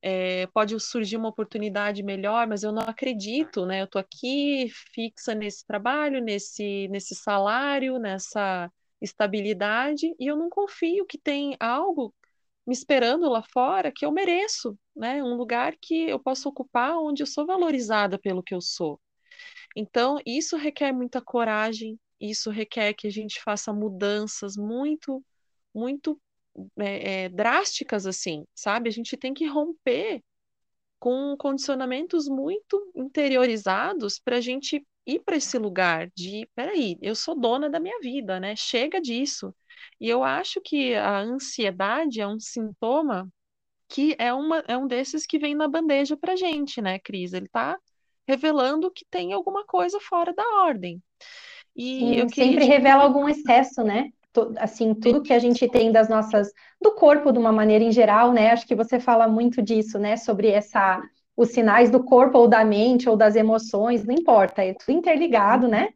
[0.03, 3.81] é, pode surgir uma oportunidade melhor, mas eu não acredito, né?
[3.81, 8.71] Eu estou aqui fixa nesse trabalho, nesse, nesse salário, nessa
[9.05, 12.14] estabilidade, e eu não confio que tem algo
[12.67, 15.23] me esperando lá fora que eu mereço, né?
[15.23, 19.01] Um lugar que eu posso ocupar onde eu sou valorizada pelo que eu sou.
[19.77, 25.23] Então, isso requer muita coragem, isso requer que a gente faça mudanças muito,
[25.75, 26.21] muito
[26.79, 28.88] é, é, drásticas assim, sabe?
[28.88, 30.23] A gente tem que romper
[30.99, 37.38] com condicionamentos muito interiorizados para a gente ir para esse lugar de, peraí, eu sou
[37.38, 38.55] dona da minha vida, né?
[38.57, 39.55] Chega disso.
[40.01, 43.29] E eu acho que a ansiedade é um sintoma
[43.88, 47.33] que é, uma, é um desses que vem na bandeja para gente, né, Cris?
[47.33, 47.79] Ele está
[48.27, 51.03] revelando que tem alguma coisa fora da ordem.
[51.77, 54.11] E Sim, eu sempre revela algum excesso, né?
[54.59, 58.33] assim, tudo que a gente tem das nossas, do corpo de uma maneira em geral,
[58.33, 58.51] né?
[58.51, 60.17] Acho que você fala muito disso, né?
[60.17, 61.01] Sobre essa,
[61.37, 65.66] os sinais do corpo ou da mente ou das emoções, não importa, é tudo interligado,
[65.68, 65.88] né?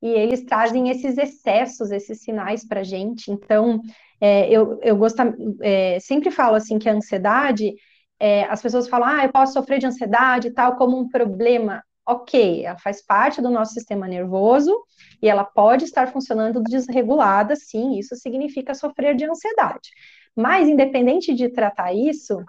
[0.00, 3.30] E eles trazem esses excessos, esses sinais para gente.
[3.30, 3.80] Então,
[4.20, 5.20] é, eu, eu gosto,
[5.62, 7.74] é, sempre falo assim que a ansiedade,
[8.20, 11.82] é, as pessoas falam, ah, eu posso sofrer de ansiedade e tal, como um problema
[12.06, 14.74] ok, ela faz parte do nosso sistema nervoso
[15.22, 19.90] e ela pode estar funcionando desregulada, sim, isso significa sofrer de ansiedade.
[20.36, 22.44] Mas, independente de tratar isso,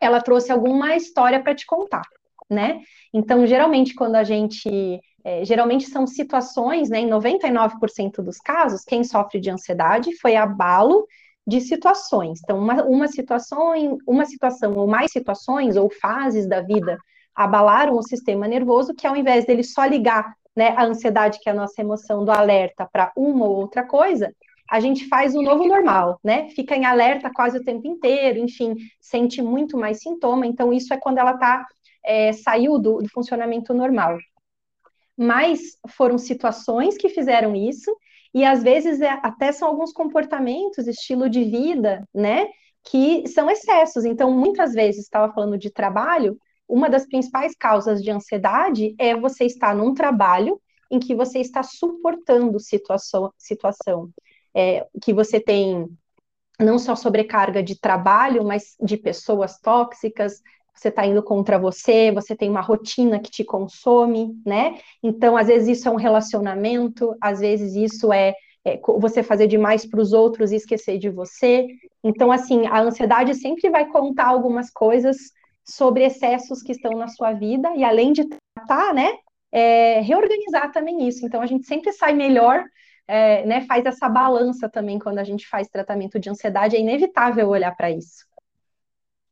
[0.00, 2.02] ela trouxe alguma história para te contar.
[2.50, 2.80] né?
[3.12, 5.00] Então, geralmente, quando a gente.
[5.26, 7.00] É, geralmente são situações, né?
[7.00, 11.06] Em 99% dos casos, quem sofre de ansiedade foi abalo
[11.46, 12.40] de situações.
[12.42, 13.72] Então, uma, uma situação,
[14.06, 16.98] uma situação ou mais situações ou fases da vida
[17.34, 21.52] abalaram o sistema nervoso, que ao invés dele só ligar né, a ansiedade, que é
[21.52, 24.32] a nossa emoção do alerta, para uma ou outra coisa,
[24.70, 26.48] a gente faz o novo normal, né?
[26.50, 30.46] Fica em alerta quase o tempo inteiro, enfim, sente muito mais sintoma.
[30.46, 31.66] Então, isso é quando ela tá,
[32.04, 34.18] é, saiu do, do funcionamento normal.
[35.16, 37.94] Mas foram situações que fizeram isso,
[38.32, 42.46] e às vezes é, até são alguns comportamentos, estilo de vida, né?
[42.82, 44.04] Que são excessos.
[44.04, 49.44] Então, muitas vezes, estava falando de trabalho, uma das principais causas de ansiedade é você
[49.44, 54.10] estar num trabalho em que você está suportando situação, situação
[54.54, 55.88] é, que você tem
[56.58, 60.40] não só sobrecarga de trabalho, mas de pessoas tóxicas,
[60.74, 64.78] você está indo contra você, você tem uma rotina que te consome, né?
[65.02, 69.86] Então, às vezes, isso é um relacionamento, às vezes, isso é, é você fazer demais
[69.86, 71.66] para os outros e esquecer de você.
[72.02, 75.16] Então, assim, a ansiedade sempre vai contar algumas coisas
[75.64, 79.12] sobre excessos que estão na sua vida, e além de tratar, né,
[79.52, 81.24] é, reorganizar também isso.
[81.24, 82.64] Então, a gente sempre sai melhor,
[83.06, 87.48] é, né, faz essa balança também quando a gente faz tratamento de ansiedade, é inevitável
[87.48, 88.24] olhar para isso.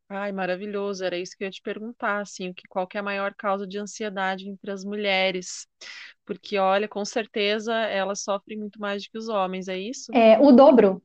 [0.08, 3.00] Ai, maravilhoso, era isso que eu ia te perguntar, assim, o que, qual que é
[3.00, 5.66] a maior causa de ansiedade entre as mulheres?
[6.26, 10.12] Porque, olha, com certeza elas sofrem muito mais do que os homens, é isso?
[10.12, 11.02] É, o dobro,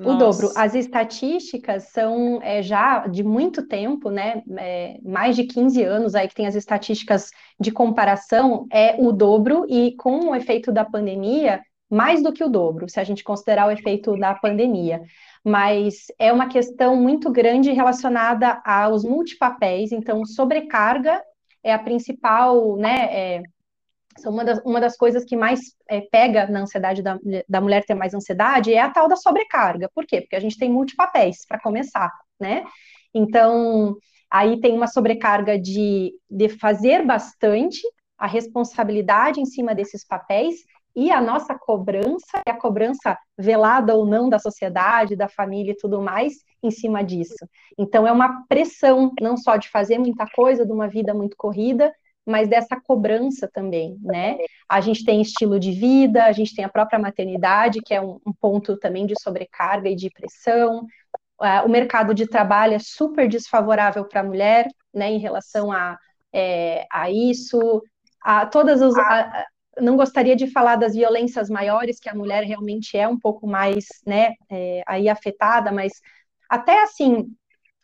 [0.00, 0.50] o dobro.
[0.54, 4.42] As estatísticas são é, já de muito tempo, né?
[4.58, 9.64] É, mais de 15 anos aí que tem as estatísticas de comparação, é o dobro,
[9.68, 13.68] e com o efeito da pandemia, mais do que o dobro, se a gente considerar
[13.68, 15.00] o efeito da pandemia.
[15.42, 21.22] Mas é uma questão muito grande relacionada aos multipapéis, então sobrecarga
[21.62, 23.08] é a principal, né?
[23.10, 23.42] É,
[24.18, 27.84] são uma das, uma das coisas que mais é, pega na ansiedade da, da mulher
[27.84, 29.90] ter mais ansiedade é a tal da sobrecarga.
[29.94, 30.20] Por quê?
[30.20, 32.64] Porque a gente tem multipapéis, para começar, né?
[33.14, 33.96] Então,
[34.30, 37.80] aí tem uma sobrecarga de, de fazer bastante,
[38.18, 40.56] a responsabilidade em cima desses papéis
[40.94, 45.76] e a nossa cobrança, e a cobrança velada ou não da sociedade, da família e
[45.76, 47.46] tudo mais, em cima disso.
[47.78, 51.92] Então, é uma pressão, não só de fazer muita coisa, de uma vida muito corrida,
[52.26, 54.36] mas dessa cobrança também, né?
[54.68, 58.20] A gente tem estilo de vida, a gente tem a própria maternidade, que é um,
[58.26, 60.84] um ponto também de sobrecarga e de pressão.
[61.40, 65.96] Uh, o mercado de trabalho é super desfavorável para a mulher, né, em relação a,
[66.32, 67.82] é, a isso.
[68.20, 69.44] A todas os, a,
[69.80, 73.86] não gostaria de falar das violências maiores, que a mulher realmente é um pouco mais,
[74.04, 75.92] né, é, aí afetada, mas
[76.48, 77.28] até assim,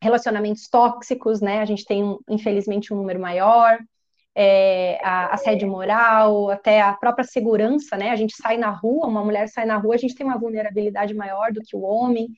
[0.02, 3.78] relacionamentos tóxicos, né, a gente tem, infelizmente, um número maior,
[4.34, 8.10] é, a assédio moral, até a própria segurança, né?
[8.10, 11.14] A gente sai na rua, uma mulher sai na rua, a gente tem uma vulnerabilidade
[11.14, 12.28] maior do que o homem.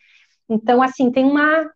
[0.48, 1.70] Então, assim, tem uma,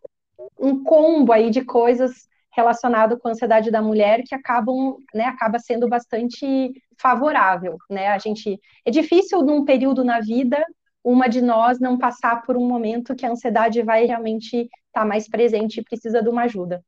[0.59, 5.59] um combo aí de coisas relacionado com a ansiedade da mulher que acabam, né, acaba
[5.61, 8.09] sendo bastante favorável, né?
[8.09, 10.63] A gente é difícil num período na vida
[11.05, 15.05] uma de nós não passar por um momento que a ansiedade vai realmente estar tá
[15.05, 16.83] mais presente e precisa de uma ajuda.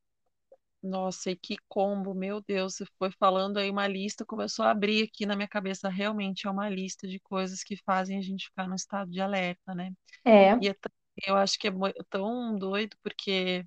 [0.83, 5.05] Nossa, e que combo, meu Deus, você foi falando aí uma lista, começou a abrir
[5.05, 8.67] aqui na minha cabeça, realmente é uma lista de coisas que fazem a gente ficar
[8.67, 9.93] no estado de alerta, né?
[10.25, 10.57] É.
[10.59, 10.75] E é
[11.27, 11.73] eu acho que é
[12.09, 13.65] tão doido, porque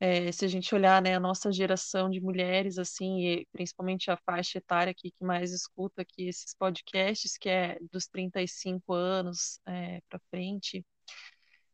[0.00, 4.16] é, se a gente olhar, né, a nossa geração de mulheres, assim, e principalmente a
[4.16, 10.00] faixa etária aqui que mais escuta aqui esses podcasts, que é dos 35 anos é,
[10.08, 10.84] para frente,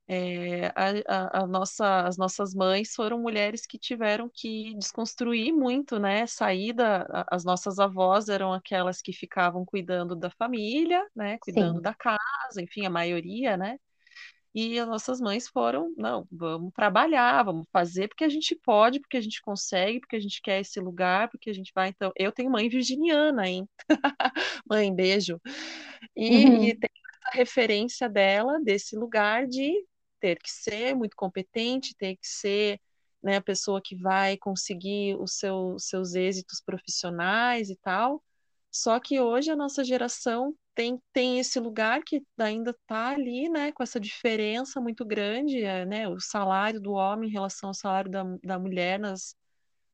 [0.09, 6.27] é, a, a, nossa, as nossas mães foram mulheres que tiveram que desconstruir muito, né?
[6.27, 11.39] Saída, as nossas avós eram aquelas que ficavam cuidando da família, né?
[11.41, 11.83] Cuidando Sim.
[11.83, 13.79] da casa, enfim, a maioria, né?
[14.55, 19.17] E as nossas mães foram, não, vamos trabalhar, vamos fazer porque a gente pode, porque
[19.17, 21.89] a gente consegue, porque a gente quer esse lugar, porque a gente vai.
[21.89, 23.69] Então, eu tenho mãe virginiana, hein?
[24.71, 25.41] mãe, beijo.
[26.17, 26.65] E, uhum.
[26.65, 26.91] e tem
[27.27, 29.75] essa referência dela, desse lugar de
[30.21, 32.81] ter que ser muito competente, ter que ser
[33.23, 38.23] né, a pessoa que vai conseguir os seu, seus êxitos profissionais e tal.
[38.71, 43.73] Só que hoje a nossa geração tem, tem esse lugar que ainda está ali, né,
[43.73, 48.11] com essa diferença muito grande, é, né, o salário do homem em relação ao salário
[48.11, 49.35] da, da mulher nas,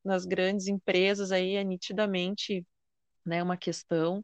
[0.03, 2.65] nas grandes empresas aí é nitidamente
[3.25, 4.23] né, uma questão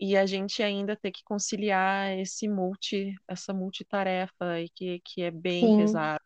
[0.00, 5.30] e a gente ainda ter que conciliar esse multi, essa multitarefa aí que, que é
[5.30, 5.78] bem Sim.
[5.78, 6.20] pesada.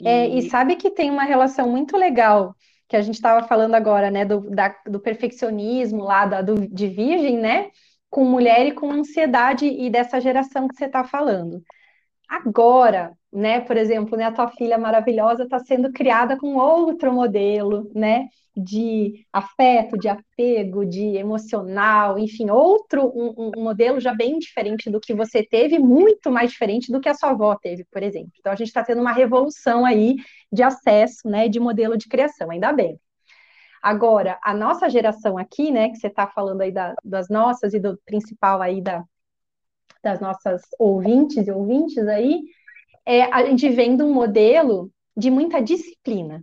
[0.00, 0.08] E...
[0.08, 2.54] É, e sabe que tem uma relação muito legal
[2.88, 6.88] que a gente estava falando agora, né, do, da, do perfeccionismo lá da, do, de
[6.88, 7.70] virgem, né,
[8.10, 11.62] com mulher e com ansiedade e dessa geração que você está falando.
[12.30, 17.90] Agora, né, por exemplo, né, a tua filha maravilhosa está sendo criada com outro modelo,
[17.92, 24.88] né, de afeto, de apego, de emocional, enfim, outro um, um, modelo já bem diferente
[24.88, 28.30] do que você teve, muito mais diferente do que a sua avó teve, por exemplo.
[28.38, 30.14] Então a gente está tendo uma revolução aí
[30.52, 32.96] de acesso, né, de modelo de criação, ainda bem.
[33.82, 37.80] Agora, a nossa geração aqui, né, que você está falando aí da, das nossas e
[37.80, 39.02] do principal aí da,
[40.02, 42.42] das nossas ouvintes e ouvintes aí,
[43.06, 46.40] é, a gente vem de um modelo de muita disciplina.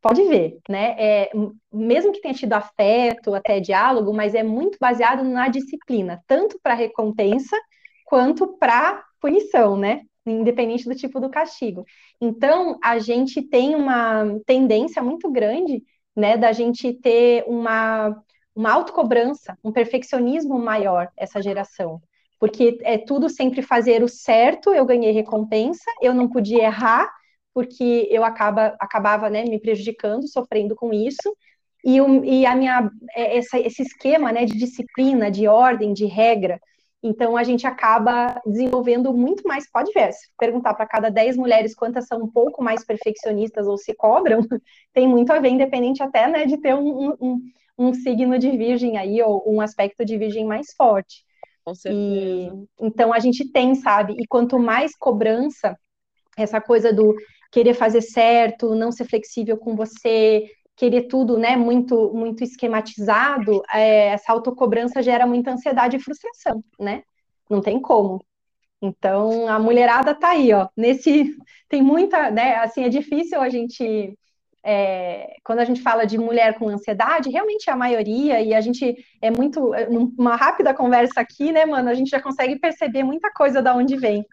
[0.00, 0.94] Pode ver, né?
[0.98, 1.30] É,
[1.72, 6.74] mesmo que tenha tido afeto, até diálogo, mas é muito baseado na disciplina, tanto para
[6.74, 7.56] recompensa
[8.04, 10.02] quanto para punição, né?
[10.24, 11.84] Independente do tipo do castigo.
[12.20, 15.82] Então, a gente tem uma tendência muito grande,
[16.14, 18.16] né, da gente ter uma,
[18.54, 22.00] uma autocobrança, um perfeccionismo maior, essa geração
[22.38, 27.10] porque é tudo sempre fazer o certo, eu ganhei recompensa, eu não podia errar,
[27.54, 31.34] porque eu acaba, acabava né, me prejudicando, sofrendo com isso,
[31.84, 36.06] e, o, e a minha, é, essa, esse esquema né, de disciplina, de ordem, de
[36.06, 36.60] regra,
[37.02, 41.74] então a gente acaba desenvolvendo muito mais, pode ver, se perguntar para cada 10 mulheres
[41.74, 44.40] quantas são um pouco mais perfeccionistas ou se cobram,
[44.92, 47.40] tem muito a ver, independente até né, de ter um, um,
[47.78, 51.24] um signo de virgem aí, ou um aspecto de virgem mais forte.
[51.66, 52.00] Com certeza.
[52.00, 54.14] E, então a gente tem, sabe?
[54.16, 55.76] E quanto mais cobrança,
[56.38, 57.12] essa coisa do
[57.50, 64.08] querer fazer certo, não ser flexível com você, querer tudo, né, muito muito esquematizado, é,
[64.08, 67.02] essa autocobrança gera muita ansiedade e frustração, né?
[67.50, 68.24] Não tem como.
[68.80, 70.68] Então a mulherada tá aí, ó.
[70.76, 71.34] Nesse
[71.68, 72.56] tem muita, né?
[72.58, 74.16] Assim é difícil a gente
[74.68, 78.60] é, quando a gente fala de mulher com ansiedade, realmente é a maioria, e a
[78.60, 79.72] gente é muito.
[79.72, 81.88] É, uma rápida conversa aqui, né, mano?
[81.88, 84.26] A gente já consegue perceber muita coisa da onde vem.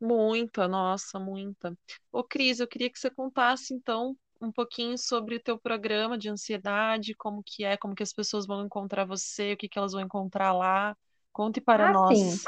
[0.00, 1.76] Muita, nossa, muita.
[2.12, 6.28] Ô, Cris, eu queria que você contasse, então, um pouquinho sobre o teu programa de
[6.28, 9.92] ansiedade, como que é, como que as pessoas vão encontrar você, o que que elas
[9.92, 10.96] vão encontrar lá.
[11.36, 12.18] Conte para ah, nós.
[12.18, 12.38] Sim.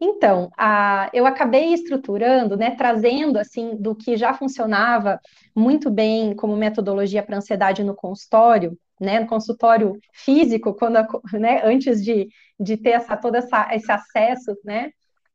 [0.00, 5.18] Então, a, eu acabei estruturando, né, trazendo assim do que já funcionava
[5.52, 10.96] muito bem como metodologia para ansiedade no consultório, né, no consultório físico, quando
[11.32, 12.28] né, antes de,
[12.60, 14.92] de ter essa, todo essa, esse acesso, né,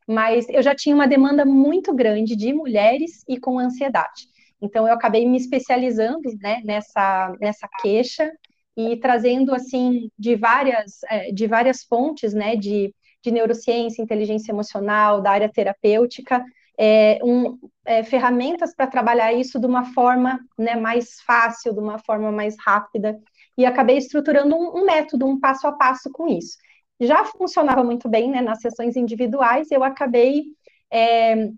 [0.08, 4.30] mas eu já tinha uma demanda muito grande de mulheres e com ansiedade.
[4.62, 8.32] Então, eu acabei me especializando né, nessa, nessa queixa
[8.78, 12.94] e trazendo assim de várias é, de várias fontes né de
[13.24, 16.44] de neurociência, inteligência emocional, da área terapêutica,
[16.78, 22.00] é, um, é, ferramentas para trabalhar isso de uma forma né, mais fácil, de uma
[22.00, 23.20] forma mais rápida,
[23.58, 26.58] e acabei estruturando um, um método, um passo a passo com isso.
[27.00, 30.46] Já funcionava muito bem né, nas sessões individuais, eu acabei
[30.92, 31.50] é,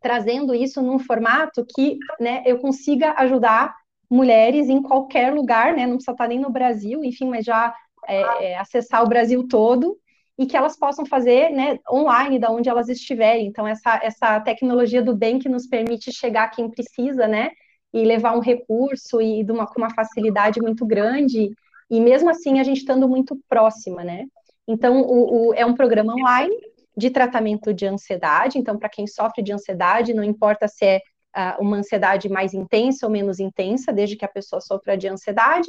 [0.00, 3.74] trazendo isso num formato que né, eu consiga ajudar
[4.10, 7.74] mulheres em qualquer lugar, né, não precisa estar nem no Brasil, enfim, mas já
[8.06, 9.98] é, é, acessar o Brasil todo,
[10.38, 13.46] e que elas possam fazer né, online, da onde elas estiverem.
[13.46, 17.50] Então, essa, essa tecnologia do bem que nos permite chegar a quem precisa, né?
[17.92, 21.50] E levar um recurso e de uma, com uma facilidade muito grande,
[21.90, 24.26] e mesmo assim a gente estando muito próxima, né?
[24.66, 26.54] Então, o, o é um programa online
[26.96, 28.58] de tratamento de ansiedade.
[28.58, 31.00] Então, para quem sofre de ansiedade, não importa se é
[31.36, 35.68] uh, uma ansiedade mais intensa ou menos intensa, desde que a pessoa sofra de ansiedade,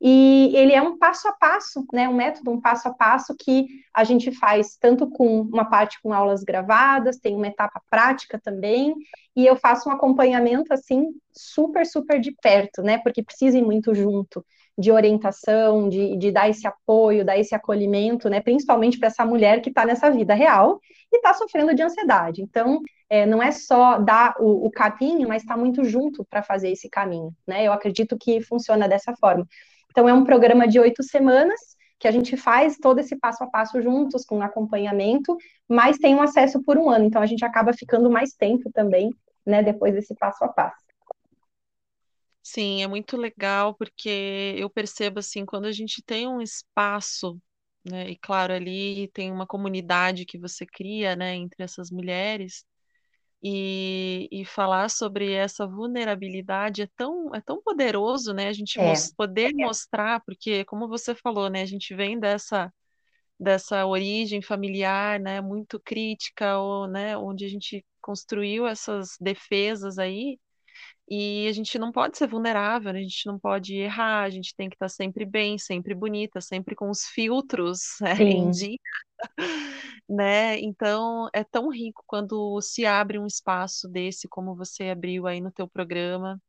[0.00, 3.66] e ele é um passo a passo, né, um método, um passo a passo que
[3.92, 8.94] a gente faz tanto com uma parte com aulas gravadas, tem uma etapa prática também,
[9.34, 13.94] e eu faço um acompanhamento assim super, super de perto, né, porque precisa ir muito
[13.94, 14.44] junto
[14.78, 19.60] de orientação, de, de dar esse apoio, dar esse acolhimento, né, principalmente para essa mulher
[19.60, 20.80] que está nessa vida real
[21.12, 22.42] e está sofrendo de ansiedade.
[22.42, 22.80] Então,
[23.10, 26.88] é, não é só dar o, o caminho, mas está muito junto para fazer esse
[26.88, 27.64] caminho, né?
[27.64, 29.46] Eu acredito que funciona dessa forma.
[29.98, 31.58] Então, é um programa de oito semanas
[31.98, 35.36] que a gente faz todo esse passo a passo juntos, com acompanhamento,
[35.68, 39.10] mas tem um acesso por um ano, então a gente acaba ficando mais tempo também,
[39.44, 40.84] né, depois desse passo a passo.
[42.40, 47.36] Sim, é muito legal, porque eu percebo assim, quando a gente tem um espaço,
[47.84, 52.64] né, e claro, ali tem uma comunidade que você cria, né, entre essas mulheres,
[53.42, 58.48] e, e falar sobre essa vulnerabilidade é tão, é tão poderoso, né?
[58.48, 61.62] A gente É, mos- poder mostrar, porque, como você falou, né?
[61.62, 62.72] A gente vem dessa,
[63.40, 65.40] dessa origem familiar, né?
[65.40, 67.16] Muito crítica, ou, né?
[67.18, 70.38] Onde a gente construiu essas defesas aí.
[71.10, 72.98] E a gente não pode ser vulnerável, né?
[73.00, 76.74] a gente não pode errar, a gente tem que estar sempre bem, sempre bonita, sempre
[76.74, 78.78] com os filtros né, em dia,
[80.08, 80.58] né?
[80.60, 85.52] Então é tão rico quando se abre um espaço desse, como você abriu aí no
[85.52, 86.40] teu programa,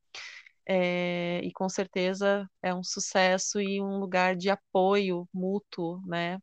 [0.68, 6.40] é, e com certeza é um sucesso e um lugar de apoio mútuo, né?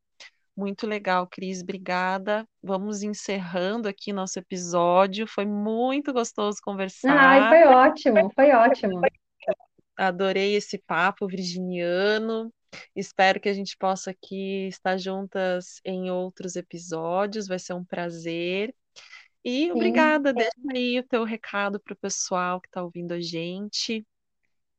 [0.56, 2.48] Muito legal, Cris, obrigada.
[2.62, 5.26] Vamos encerrando aqui nosso episódio.
[5.26, 7.48] Foi muito gostoso Ai, conversar.
[7.50, 9.00] foi ótimo, foi ótimo.
[9.96, 12.50] Adorei esse papo virginiano.
[12.94, 17.46] Espero que a gente possa aqui estar juntas em outros episódios.
[17.46, 18.74] Vai ser um prazer.
[19.44, 19.72] E Sim.
[19.72, 20.32] obrigada.
[20.32, 24.06] Deixa aí o teu recado para o pessoal que está ouvindo a gente.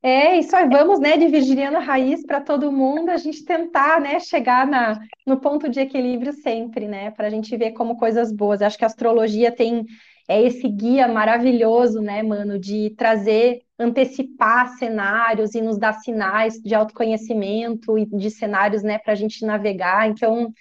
[0.04, 4.20] É isso aí, vamos, né, de virginiano raiz para todo mundo, a gente tentar, né,
[4.20, 8.62] chegar na, no ponto de equilíbrio sempre, né, para a gente ver como coisas boas.
[8.62, 9.86] Acho que a astrologia tem
[10.30, 16.76] é esse guia maravilhoso, né, mano, de trazer, antecipar cenários e nos dar sinais de
[16.76, 20.10] autoconhecimento e de cenários, né, para a gente navegar.
[20.10, 20.52] Então,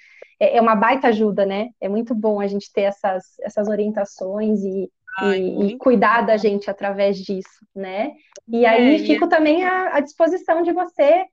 [0.41, 1.71] é, é uma baita ajuda, né?
[1.81, 6.37] É muito bom a gente ter essas, essas orientações e, Ai, e, e cuidar da
[6.37, 8.13] gente através disso, né?
[8.49, 11.25] E É, aí fico também à, à disposição de você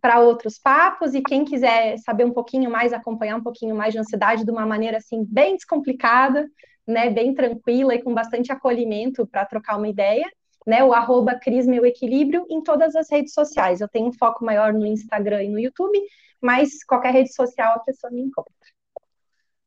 [0.00, 3.98] para outros papos e quem quiser saber um pouquinho mais, acompanhar um pouquinho mais de
[3.98, 6.48] ansiedade de uma maneira assim bem descomplicada,
[6.86, 10.26] né, bem tranquila e com bastante acolhimento para trocar uma ideia,
[10.66, 13.80] né, o arroba Cris Meu Equilíbrio em todas as redes sociais.
[13.80, 15.98] Eu tenho um foco maior no Instagram e no YouTube,
[16.40, 18.52] mas qualquer rede social a pessoa me encontra.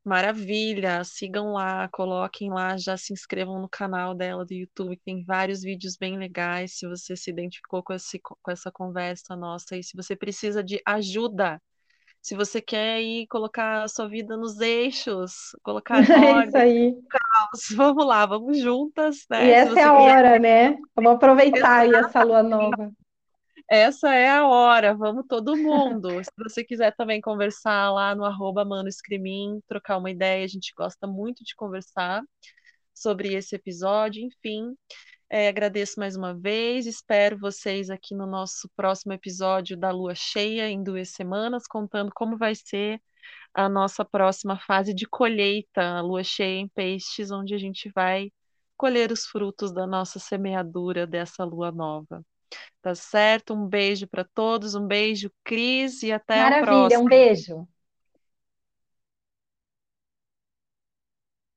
[0.04, 5.62] Maravilha, sigam lá, coloquem lá, já se inscrevam no canal dela do YouTube, tem vários
[5.62, 6.78] vídeos bem legais.
[6.78, 10.82] Se você se identificou com, esse, com essa conversa nossa e se você precisa de
[10.86, 11.62] ajuda,
[12.22, 15.96] se você quer ir colocar a sua vida nos eixos, colocar
[16.44, 16.96] É isso aí.
[17.76, 19.46] vamos lá, vamos juntas, E né?
[19.46, 20.78] Se essa é a quiser hora, né?
[20.96, 22.92] Vamos aproveitar aí essa lua nova.
[23.70, 26.10] Essa é a hora, vamos todo mundo.
[26.26, 30.74] Se você quiser também conversar lá no arroba Mano Escrimin, trocar uma ideia, a gente
[30.78, 32.22] gosta muito de conversar
[32.94, 34.24] sobre esse episódio.
[34.24, 34.76] Enfim,
[35.30, 40.70] é, agradeço mais uma vez, espero vocês aqui no nosso próximo episódio da Lua Cheia,
[40.70, 43.02] em duas semanas, contando como vai ser
[43.54, 48.32] a nossa próxima fase de colheita, a Lua Cheia em Peixes, onde a gente vai
[48.78, 52.24] colher os frutos da nossa semeadura dessa lua nova.
[52.82, 53.54] Tá certo?
[53.54, 57.68] Um beijo para todos, um beijo, Cris, e até o Maravilha, um beijo.